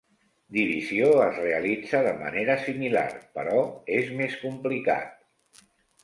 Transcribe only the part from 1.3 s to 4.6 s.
realitza de manera similar, però és més